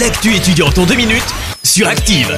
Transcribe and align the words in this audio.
L'actu 0.00 0.34
étudiante 0.34 0.76
en 0.78 0.86
deux 0.86 0.96
minutes 0.96 1.22
sur 1.62 1.86
Active. 1.86 2.36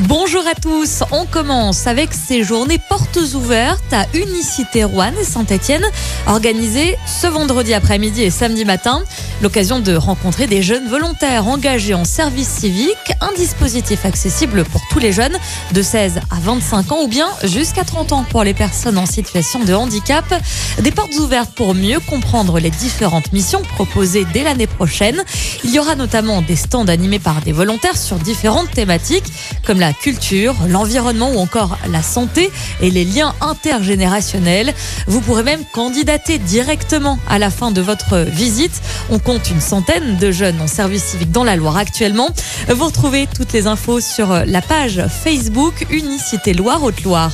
Bonjour 0.00 0.44
à 0.46 0.54
tous, 0.54 1.02
on 1.10 1.26
commence 1.26 1.88
avec 1.88 2.10
ces 2.12 2.44
journées 2.44 2.80
portes 2.88 3.18
ouvertes 3.34 3.92
à 3.92 4.06
Unicité 4.14 4.84
Rouen 4.84 5.12
et 5.20 5.24
Saint-Etienne, 5.24 5.84
organisées 6.28 6.96
ce 7.06 7.26
vendredi 7.26 7.74
après-midi 7.74 8.22
et 8.22 8.30
samedi 8.30 8.64
matin. 8.64 9.02
L'occasion 9.42 9.80
de 9.80 9.94
rencontrer 9.94 10.46
des 10.46 10.62
jeunes 10.62 10.88
volontaires 10.88 11.46
engagés 11.48 11.94
en 11.94 12.04
service 12.04 12.48
civique, 12.48 12.96
un 13.20 13.32
dispositif 13.36 14.04
accessible 14.06 14.64
pour 14.64 14.80
tous 14.90 14.98
les 14.98 15.12
jeunes 15.12 15.36
de 15.72 15.82
16 15.82 16.20
à 16.30 16.36
25 16.40 16.92
ans 16.92 17.02
ou 17.02 17.08
bien 17.08 17.28
jusqu'à 17.42 17.84
30 17.84 18.12
ans 18.12 18.24
pour 18.30 18.44
les 18.44 18.54
personnes 18.54 18.96
en 18.96 19.06
situation 19.06 19.64
de 19.64 19.74
handicap. 19.74 20.24
Des 20.80 20.92
portes 20.92 21.14
ouvertes 21.16 21.52
pour 21.54 21.74
mieux 21.74 22.00
comprendre 22.00 22.58
les 22.60 22.70
différentes 22.70 23.32
missions 23.32 23.62
proposées 23.62 24.24
dès 24.32 24.44
l'année 24.44 24.66
prochaine. 24.66 25.22
Il 25.64 25.70
y 25.70 25.78
aura 25.78 25.94
notamment 25.96 26.40
des 26.40 26.56
stands 26.56 26.86
animés 26.86 27.18
par 27.18 27.40
des 27.42 27.52
volontaires 27.52 27.96
sur 27.96 28.16
différentes 28.16 28.70
thématiques 28.70 29.32
comme 29.66 29.80
la 29.80 29.92
culture, 29.92 30.54
l'environnement 30.68 31.30
ou 31.32 31.38
encore 31.38 31.78
la 31.90 32.02
santé 32.02 32.50
et 32.80 32.90
les 32.90 33.04
liens 33.04 33.34
intergénérationnels. 33.40 34.72
Vous 35.06 35.20
pourrez 35.20 35.42
même 35.42 35.64
candidater 35.72 36.38
directement 36.38 37.18
à 37.28 37.38
la 37.38 37.50
fin 37.50 37.70
de 37.70 37.80
votre 37.80 38.18
visite. 38.18 38.80
Compte 39.24 39.50
une 39.50 39.60
centaine 39.60 40.18
de 40.18 40.30
jeunes 40.30 40.60
en 40.60 40.66
service 40.66 41.02
civique 41.02 41.32
dans 41.32 41.44
la 41.44 41.56
Loire 41.56 41.78
actuellement. 41.78 42.28
Vous 42.68 42.84
retrouvez 42.84 43.26
toutes 43.34 43.52
les 43.52 43.66
infos 43.66 44.00
sur 44.00 44.44
la 44.46 44.60
page 44.60 45.02
Facebook 45.08 45.86
Unicité 45.90 46.52
Loire-Haute-Loire. 46.52 47.32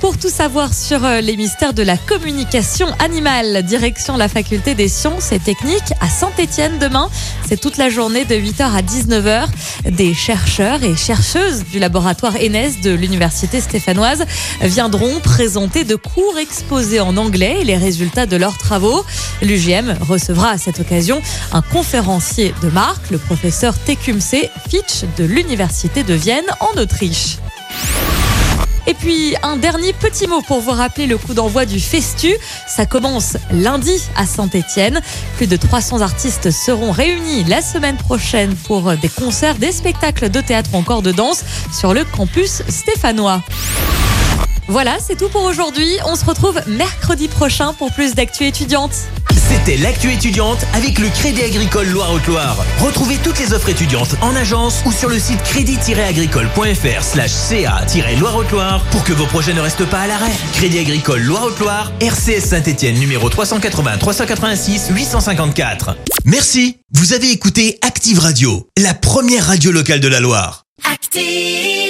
Pour 0.00 0.16
tout 0.16 0.28
savoir 0.28 0.74
sur 0.74 1.04
euh, 1.04 1.20
les 1.20 1.36
mystères 1.36 1.74
de 1.74 1.82
la 1.82 1.96
communication 1.96 2.86
animale, 3.00 3.64
direction 3.64 4.16
la 4.16 4.28
faculté 4.28 4.76
des 4.76 4.86
sciences 4.86 5.32
et 5.32 5.40
techniques 5.40 5.92
à 6.00 6.08
Saint-Étienne 6.08 6.78
demain. 6.78 7.10
C'est 7.48 7.60
toute 7.60 7.78
la 7.78 7.88
journée 7.88 8.24
de 8.24 8.36
8h 8.36 8.62
à 8.62 8.80
19h. 8.80 9.46
Des 9.90 10.14
chercheurs 10.14 10.84
et 10.84 10.94
chercheuses 10.94 11.64
du 11.64 11.80
laboratoire 11.80 12.36
ENES 12.36 12.80
de 12.82 12.90
l'université 12.90 13.60
stéphanoise 13.60 14.24
viendront 14.60 15.18
présenter 15.18 15.82
de 15.82 15.96
cours 15.96 16.38
exposés 16.38 17.00
en 17.00 17.16
anglais 17.16 17.64
les 17.64 17.76
résultats 17.76 18.26
de 18.26 18.36
leurs 18.36 18.56
travaux. 18.56 19.04
L'UGM 19.42 19.96
recevra 20.08 20.50
à 20.50 20.58
cette 20.58 20.78
occasion 20.78 21.20
un 21.52 21.62
conférencier 21.62 22.54
de 22.62 22.68
marque, 22.68 23.10
le 23.10 23.18
professeur 23.18 23.76
Tecumseh 23.76 24.48
Fitch 24.68 25.04
de 25.16 25.24
l'université 25.24 26.04
de 26.04 26.14
Vienne 26.14 26.46
en 26.60 26.80
Autriche. 26.80 27.38
Et 28.88 28.94
puis 28.94 29.34
un 29.42 29.58
dernier 29.58 29.92
petit 29.92 30.26
mot 30.26 30.40
pour 30.40 30.60
vous 30.60 30.70
rappeler 30.70 31.06
le 31.06 31.18
coup 31.18 31.34
d'envoi 31.34 31.66
du 31.66 31.78
Festu. 31.78 32.34
Ça 32.66 32.86
commence 32.86 33.36
lundi 33.52 34.02
à 34.16 34.24
Saint-Étienne. 34.24 35.02
Plus 35.36 35.46
de 35.46 35.56
300 35.56 36.00
artistes 36.00 36.50
seront 36.50 36.90
réunis 36.90 37.44
la 37.44 37.60
semaine 37.60 37.98
prochaine 37.98 38.54
pour 38.54 38.94
des 38.96 39.10
concerts, 39.10 39.56
des 39.56 39.72
spectacles 39.72 40.30
de 40.30 40.40
théâtre 40.40 40.70
ou 40.72 40.78
encore 40.78 41.02
de 41.02 41.12
danse 41.12 41.44
sur 41.70 41.92
le 41.92 42.02
campus 42.04 42.62
stéphanois. 42.66 43.42
Voilà, 44.68 44.96
c'est 45.00 45.16
tout 45.16 45.28
pour 45.28 45.44
aujourd'hui. 45.44 45.90
On 46.06 46.16
se 46.16 46.24
retrouve 46.24 46.58
mercredi 46.66 47.28
prochain 47.28 47.74
pour 47.74 47.92
plus 47.92 48.14
d'actu 48.14 48.46
étudiantes. 48.46 48.96
L'actu 49.76 50.10
étudiante 50.12 50.64
avec 50.72 50.98
le 50.98 51.08
Crédit 51.10 51.42
Agricole 51.42 51.88
Loire-Haute-Loire. 51.88 52.64
Retrouvez 52.78 53.18
toutes 53.18 53.38
les 53.38 53.52
offres 53.52 53.68
étudiantes 53.68 54.14
en 54.22 54.34
agence 54.34 54.82
ou 54.86 54.92
sur 54.92 55.08
le 55.10 55.18
site 55.18 55.42
crédit-agricole.fr 55.42 57.02
slash 57.02 57.30
ca-loire-haute-Loire 57.30 58.82
pour 58.90 59.04
que 59.04 59.12
vos 59.12 59.26
projets 59.26 59.52
ne 59.52 59.60
restent 59.60 59.84
pas 59.86 60.00
à 60.00 60.06
l'arrêt. 60.06 60.32
Crédit 60.54 60.78
Agricole 60.78 61.20
Loire-Haute-Loire, 61.20 61.92
RCS 62.00 62.46
Saint-Etienne 62.46 62.98
numéro 62.98 63.28
380 63.28 63.98
386 63.98 64.88
854. 64.90 65.96
Merci. 66.24 66.78
Vous 66.94 67.12
avez 67.12 67.30
écouté 67.30 67.78
Active 67.82 68.20
Radio, 68.20 68.68
la 68.78 68.94
première 68.94 69.46
radio 69.46 69.70
locale 69.70 70.00
de 70.00 70.08
la 70.08 70.20
Loire. 70.20 70.64
Active! 70.90 71.87